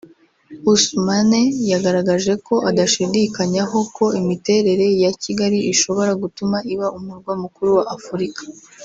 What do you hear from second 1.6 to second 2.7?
yagaragaje ko